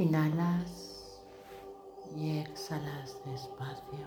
[0.00, 1.20] Inhalas
[2.16, 4.06] y exhalas despacio.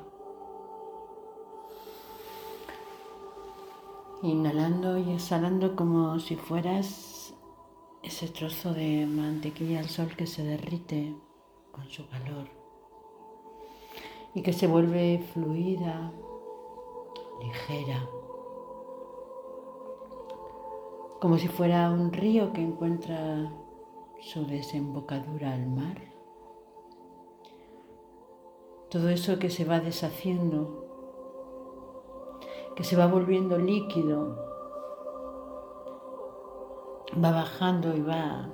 [4.23, 7.35] Inhalando y exhalando como si fueras
[8.01, 11.15] ese trozo de mantequilla al sol que se derrite
[11.71, 12.47] con su calor
[14.33, 16.11] y que se vuelve fluida,
[17.39, 18.09] ligera,
[21.21, 23.53] como si fuera un río que encuentra
[24.23, 26.01] su desembocadura al mar.
[28.89, 30.85] Todo eso que se va deshaciendo,
[32.75, 34.37] que se va volviendo líquido,
[37.23, 38.49] va bajando y va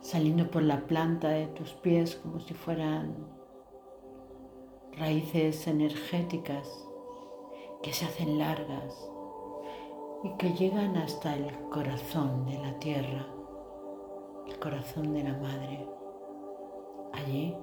[0.00, 3.28] saliendo por la planta de tus pies como si fueran
[4.92, 6.88] raíces energéticas
[7.82, 9.10] que se hacen largas
[10.22, 13.26] y que llegan hasta el corazón de la tierra
[14.64, 15.86] corazón de la madre.
[17.12, 17.54] Allí,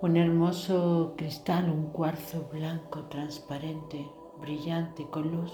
[0.00, 4.08] un hermoso cristal, un cuarzo blanco, transparente,
[4.38, 5.52] brillante, con luz.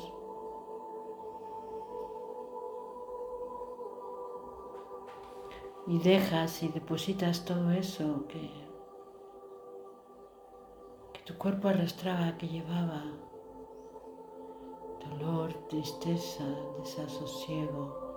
[5.87, 8.51] Y dejas y depositas todo eso que,
[11.15, 13.03] que tu cuerpo arrastraba, que llevaba
[15.09, 16.45] dolor, tristeza,
[16.79, 18.08] desasosiego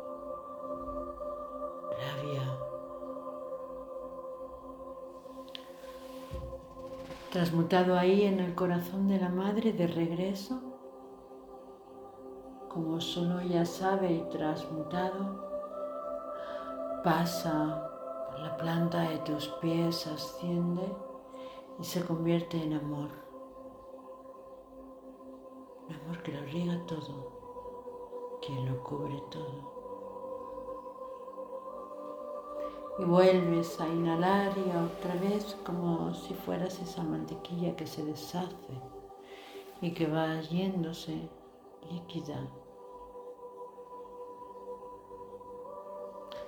[7.32, 10.60] Transmutado ahí en el corazón de la madre de regreso,
[12.68, 15.42] como solo ella sabe y transmutado,
[17.06, 17.90] pasa
[18.30, 20.94] por la planta de tus pies, asciende
[21.80, 23.12] y se convierte en amor.
[25.88, 29.81] Un amor que lo riega todo, que lo cubre todo
[33.02, 38.80] y vuelves a inhalar y otra vez como si fueras esa mantequilla que se deshace
[39.82, 41.28] y que va yéndose
[41.90, 42.48] líquida.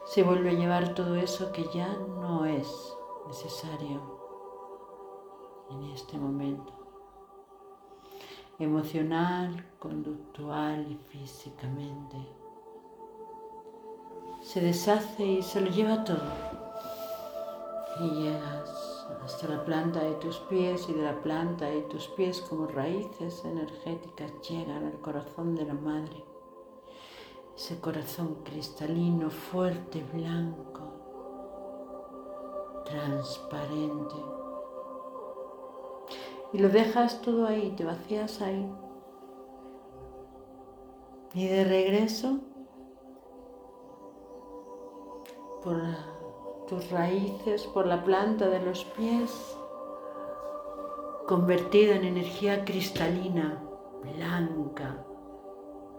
[0.05, 2.95] Se vuelve a llevar todo eso que ya no es
[3.25, 3.99] necesario
[5.71, 6.71] en este momento,
[8.59, 12.43] emocional, conductual y físicamente
[14.43, 16.52] se deshace y se lo lleva todo.
[17.99, 22.41] Y llegas hasta la planta de tus pies y de la planta de tus pies
[22.41, 26.23] como raíces energéticas llegan al corazón de la madre.
[27.55, 30.81] Ese corazón cristalino, fuerte, blanco,
[32.85, 34.15] transparente.
[36.51, 38.71] Y lo dejas todo ahí, te vacías ahí.
[41.35, 42.39] Y de regreso
[45.63, 45.81] por
[46.67, 49.57] tus raíces, por la planta de los pies,
[51.27, 53.61] convertida en energía cristalina,
[54.01, 55.05] blanca,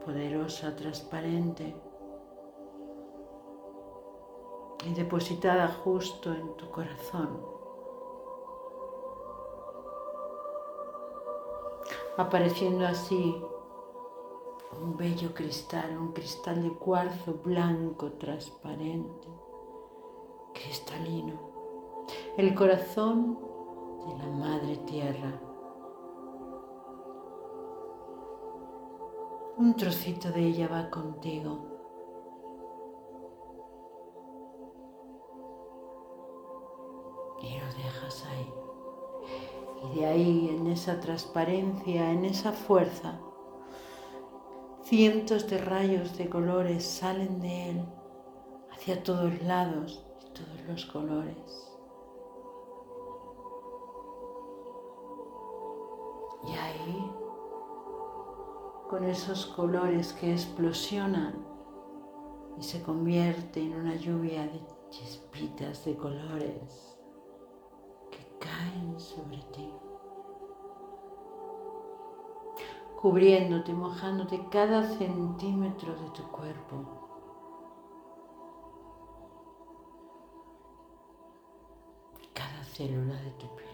[0.04, 1.74] poderosa, transparente
[4.86, 7.40] y depositada justo en tu corazón.
[12.16, 13.42] Apareciendo así
[14.80, 19.43] un bello cristal, un cristal de cuarzo blanco, transparente
[20.54, 21.34] cristalino,
[22.38, 23.38] el corazón
[24.06, 25.40] de la Madre Tierra.
[29.56, 31.70] Un trocito de ella va contigo.
[37.40, 38.54] Y lo dejas ahí.
[39.84, 43.20] Y de ahí, en esa transparencia, en esa fuerza,
[44.82, 47.84] cientos de rayos de colores salen de él
[48.72, 50.03] hacia todos lados
[50.34, 51.70] todos los colores.
[56.46, 57.10] Y ahí,
[58.90, 61.34] con esos colores que explosionan
[62.58, 64.60] y se convierte en una lluvia de
[64.90, 66.98] chispitas de colores
[68.10, 69.72] que caen sobre ti,
[73.00, 77.04] cubriéndote, mojándote cada centímetro de tu cuerpo.
[82.74, 83.73] Célula de tu piel.